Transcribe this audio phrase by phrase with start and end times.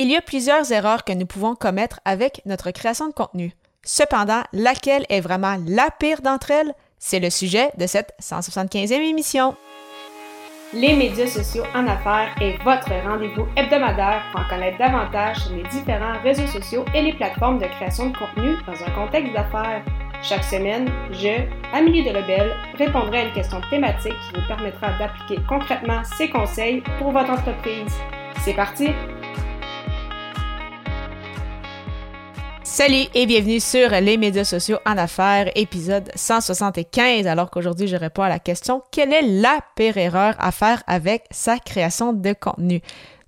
[0.00, 3.52] Il y a plusieurs erreurs que nous pouvons commettre avec notre création de contenu.
[3.82, 6.72] Cependant, laquelle est vraiment la pire d'entre elles?
[7.00, 9.56] C'est le sujet de cette 175e émission.
[10.72, 15.64] Les médias sociaux en affaires est votre rendez-vous hebdomadaire pour en connaître davantage sur les
[15.64, 19.82] différents réseaux sociaux et les plateformes de création de contenu dans un contexte d'affaires.
[20.22, 21.42] Chaque semaine, je,
[21.72, 26.84] Amélie de Lebel, répondrai à une question thématique qui vous permettra d'appliquer concrètement ces conseils
[26.98, 27.92] pour votre entreprise.
[28.44, 28.90] C'est parti!
[32.78, 37.26] Salut et bienvenue sur les médias sociaux en affaires, épisode 175.
[37.26, 41.24] Alors qu'aujourd'hui, je réponds à la question quelle est la pire erreur à faire avec
[41.32, 42.80] sa création de contenu?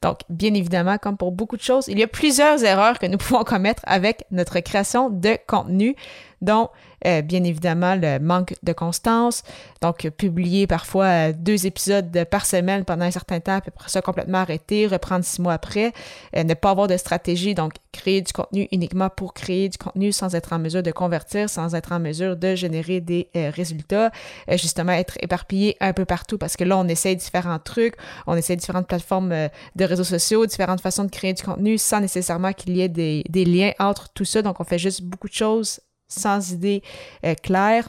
[0.03, 3.19] Donc, bien évidemment, comme pour beaucoup de choses, il y a plusieurs erreurs que nous
[3.19, 5.97] pouvons commettre avec notre création de contenu
[6.43, 6.69] dont
[7.07, 9.43] euh, bien évidemment le manque de constance,
[9.81, 14.03] donc publier parfois euh, deux épisodes par semaine pendant un certain temps, puis après ça
[14.03, 15.93] complètement arrêter, reprendre six mois après,
[16.37, 20.13] euh, ne pas avoir de stratégie, donc créer du contenu uniquement pour créer du contenu
[20.13, 24.11] sans être en mesure de convertir, sans être en mesure de générer des résultats,
[24.53, 27.95] justement être éparpillé un peu partout parce que là on essaie différents trucs,
[28.27, 32.53] on essaie différentes plateformes de réseaux sociaux, différentes façons de créer du contenu sans nécessairement
[32.53, 35.35] qu'il y ait des, des liens entre tout ça, donc on fait juste beaucoup de
[35.35, 35.81] choses
[36.11, 36.83] sans idée
[37.25, 37.89] euh, claire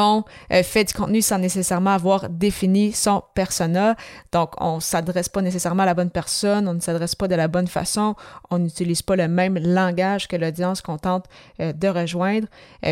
[0.00, 3.96] on euh, fait du contenu sans nécessairement avoir défini son persona.
[4.30, 7.34] Donc, on ne s'adresse pas nécessairement à la bonne personne, on ne s'adresse pas de
[7.34, 8.14] la bonne façon,
[8.48, 11.24] on n'utilise pas le même langage que l'audience qu'on tente
[11.58, 12.46] euh, de rejoindre.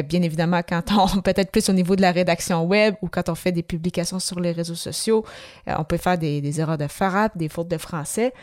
[0.05, 3.37] bien évidemment, quand on, peut-être plus au niveau de la rédaction web ou quand on
[3.37, 5.25] fait des publications sur les réseaux sociaux,
[5.69, 8.35] on peut faire des, erreurs de frappe, des fautes de français.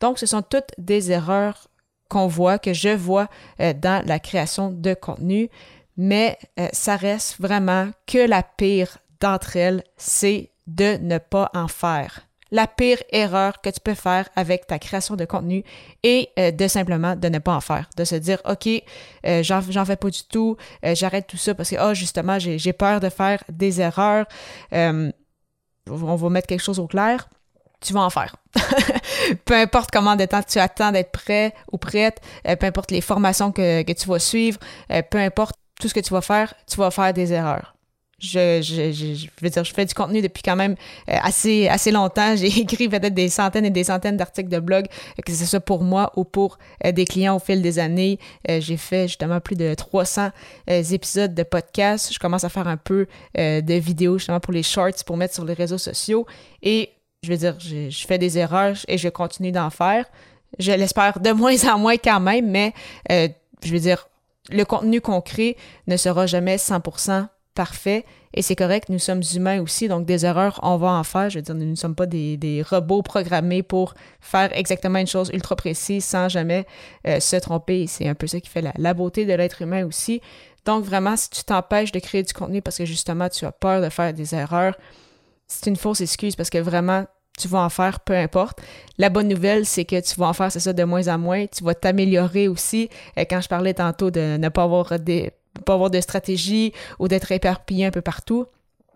[0.00, 1.68] Donc, ce sont toutes des erreurs
[2.12, 3.28] qu'on voit, que je vois
[3.60, 5.48] euh, dans la création de contenu,
[5.96, 11.68] mais euh, ça reste vraiment que la pire d'entre elles, c'est de ne pas en
[11.68, 12.28] faire.
[12.50, 15.64] La pire erreur que tu peux faire avec ta création de contenu
[16.02, 18.68] est euh, de simplement de ne pas en faire, de se dire OK,
[19.40, 23.08] j'en fais pas du tout, j'arrête tout ça parce que oh, justement j'ai peur de
[23.08, 24.26] faire des erreurs.
[24.70, 25.12] on
[25.86, 27.26] va mettre quelque chose au clair
[27.82, 28.36] tu vas en faire.
[29.44, 33.00] peu importe comment de temps tu attends d'être prêt ou prête, euh, peu importe les
[33.00, 34.58] formations que, tu vas suivre,
[34.90, 37.74] euh, peu importe tout ce que tu vas faire, tu vas faire des erreurs.
[38.18, 40.76] Je, je, je, veux dire, je fais du contenu depuis quand même
[41.08, 42.36] euh, assez, assez longtemps.
[42.36, 44.86] J'ai écrit peut-être des centaines et des centaines d'articles de blog,
[45.26, 48.20] que ce soit pour moi ou pour des clients au fil des années.
[48.48, 50.30] J'ai fait justement plus de 300
[50.68, 52.12] épisodes de podcast.
[52.12, 55.44] Je commence à faire un peu de vidéos justement pour les shorts, pour mettre sur
[55.44, 56.24] les réseaux sociaux.
[56.62, 60.06] Et je veux dire, je, fais des erreurs et je continue d'en faire.
[60.58, 62.72] Je l'espère de moins en moins quand même, mais
[63.10, 63.28] euh,
[63.64, 64.08] je veux dire,
[64.50, 65.56] le contenu qu'on crée
[65.86, 70.58] ne sera jamais 100% parfait et c'est correct, nous sommes humains aussi, donc des erreurs,
[70.62, 71.28] on va en faire.
[71.28, 75.30] Je veux dire, nous ne sommes pas des, robots programmés pour faire exactement une chose
[75.32, 76.66] ultra précise sans jamais
[77.06, 77.86] euh, se tromper.
[77.86, 80.22] C'est un peu ça qui fait la, la beauté de l'être humain aussi.
[80.64, 83.82] Donc vraiment, si tu t'empêches de créer du contenu parce que justement tu as peur
[83.82, 84.74] de faire des erreurs,
[85.52, 87.04] c'est une fausse excuse parce que vraiment,
[87.38, 88.60] tu vas en faire peu importe.
[88.98, 91.46] La bonne nouvelle, c'est que tu vas en faire, c'est ça, de moins en moins.
[91.46, 92.88] Tu vas t'améliorer aussi.
[93.18, 95.32] Euh, quand je parlais tantôt de ne pas avoir, des,
[95.64, 98.46] pas avoir de stratégie ou d'être éparpillé un peu partout,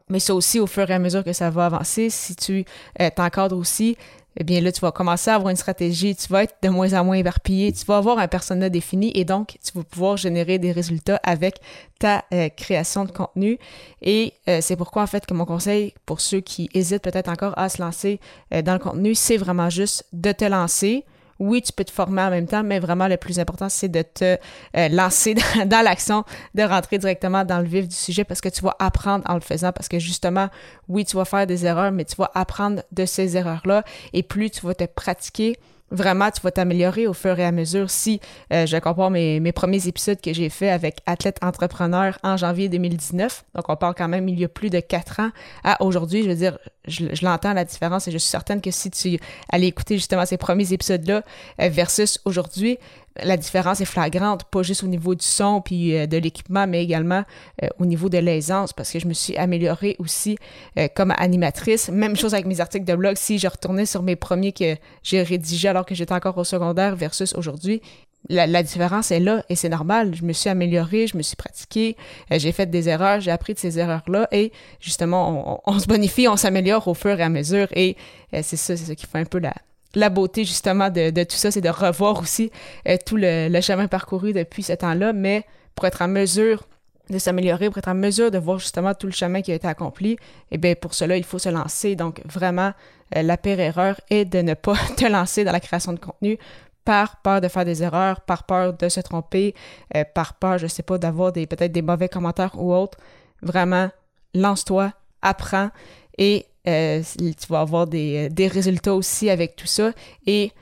[0.09, 2.65] mais ça aussi, au fur et à mesure que ça va avancer, si tu
[3.01, 3.97] euh, t'encadres aussi,
[4.37, 6.93] eh bien là, tu vas commencer à avoir une stratégie, tu vas être de moins
[6.93, 10.59] en moins éparpillé, tu vas avoir un persona défini et donc tu vas pouvoir générer
[10.59, 11.57] des résultats avec
[11.99, 13.59] ta euh, création de contenu.
[14.03, 17.57] Et euh, c'est pourquoi en fait que mon conseil pour ceux qui hésitent peut-être encore
[17.59, 18.21] à se lancer
[18.65, 21.05] dans le contenu, c'est vraiment juste de te lancer
[21.39, 24.03] oui, tu peux te former en même temps, mais vraiment le plus important, c'est de
[24.03, 24.39] te
[24.77, 25.35] euh, lancer
[25.67, 26.25] dans, l'action,
[26.55, 29.41] de rentrer directement dans le vif du sujet parce que tu vas apprendre en le
[29.41, 30.49] faisant, parce que justement,
[30.89, 34.51] oui, tu vas faire des erreurs, mais tu vas apprendre de ces erreurs-là et plus
[34.51, 35.59] tu vas te pratiquer,
[35.91, 37.91] vraiment, tu vas t'améliorer au fur et à mesure.
[37.91, 38.21] Si
[38.53, 42.69] euh, je compare mes, mes, premiers épisodes que j'ai fait avec Athlète Entrepreneur en janvier
[42.69, 45.31] 2019, donc on parle quand même il y a plus de quatre ans
[45.65, 48.91] à aujourd'hui, je veux dire, je, l'entends la différence et je suis certaine que si
[48.91, 49.19] tu
[49.51, 51.23] allais écouter justement ces premiers épisodes-là
[51.61, 52.79] euh, versus aujourd'hui,
[53.23, 56.83] la différence est flagrante, pas juste au niveau du son puis euh, de l'équipement, mais
[56.83, 57.25] également
[57.63, 60.37] euh, au niveau de l'aisance, parce que je me suis améliorée aussi
[60.79, 61.89] euh, comme animatrice.
[61.89, 63.17] Même chose avec mes articles de blog.
[63.17, 66.97] Si je retournais sur mes premiers que j'ai rédigés alors que j'étais encore au secondaire
[66.97, 67.81] versus aujourd'hui,
[68.29, 70.15] la, différence est là et c'est normal.
[70.15, 71.97] Je me suis améliorée, je me suis pratiquée,
[72.33, 76.27] j'ai fait des erreurs, j'ai appris de ces erreurs-là et justement, on, on se bonifie,
[76.27, 77.97] on s'améliore au fur et à mesure et
[78.33, 79.55] c'est ça, c'est ça qui fait un peu la,
[79.97, 82.53] la beauté justement de, tout ça, c'est de revoir aussi
[82.87, 85.45] euh, tout le, chemin parcouru depuis ce temps-là, mais
[85.75, 86.65] pour être en mesure
[87.09, 89.67] de s'améliorer, pour être en mesure de voir justement tout le chemin qui a été
[89.67, 90.19] accompli,
[90.51, 91.97] eh bien pour cela, il faut se lancer.
[91.97, 92.73] Donc vraiment,
[93.17, 96.39] euh, la pire erreur est de ne pas te lancer dans la création de contenu
[96.85, 99.55] par peur de faire des erreurs, par peur de se tromper,
[99.97, 102.99] euh, par peur, je sais pas, d'avoir peut-être des mauvais commentaires ou autres.
[103.41, 103.89] Vraiment,
[104.35, 105.71] lance-toi, apprends
[106.19, 109.93] et euh, tu vas avoir des, des, résultats aussi avec tout ça.
[110.27, 110.53] Et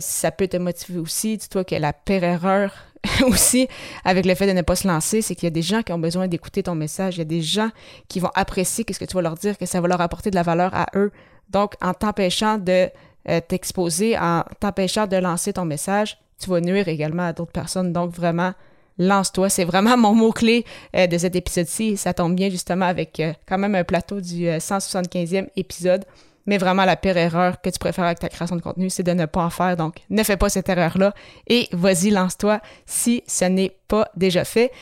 [0.00, 1.36] ça peut te motiver aussi.
[1.36, 2.72] Dis-toi que la pire erreur
[3.26, 3.68] aussi
[4.04, 5.92] avec le fait de ne pas se lancer, c'est qu'il y a des gens qui
[5.92, 7.16] ont besoin d'écouter ton message.
[7.16, 7.70] Il y a des gens
[8.08, 10.36] qui vont apprécier ce que tu vas leur dire, que ça va leur apporter de
[10.36, 11.10] la valeur à eux.
[11.50, 12.88] Donc, en t'empêchant de
[13.28, 17.92] euh, t'exposer, en t'empêchant de lancer ton message, tu vas nuire également à d'autres personnes.
[17.92, 18.52] Donc, vraiment,
[18.98, 19.48] lance-toi.
[19.48, 20.64] C'est vraiment mon mot-clé
[20.96, 21.96] euh, de cet épisode-ci.
[21.96, 26.04] Ça tombe bien justement avec euh, quand même un plateau du 175e épisode.
[26.46, 29.12] Mais vraiment, la pire erreur que tu préfères avec ta création de contenu, c'est de
[29.12, 29.76] ne pas en faire.
[29.76, 31.14] Donc, ne fais pas cette erreur-là
[31.46, 34.72] et vas-y, lance-toi si ce n'est pas déjà fait.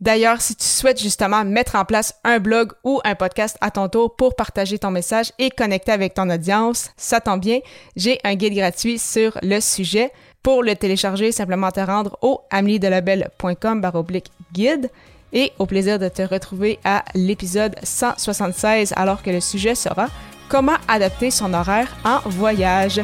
[0.00, 3.88] D'ailleurs, si tu souhaites justement mettre en place un blog ou un podcast à ton
[3.88, 7.60] tour pour partager ton message et connecter avec ton audience, ça tombe bien,
[7.96, 10.10] j'ai un guide gratuit sur le sujet.
[10.44, 14.90] Pour le télécharger, simplement te rendre au ameliedelabel.com baroblique guide
[15.32, 20.08] et au plaisir de te retrouver à l'épisode 176 alors que le sujet sera
[20.50, 23.00] comment adapter son horaire en voyage.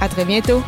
[0.00, 0.60] À très bientôt!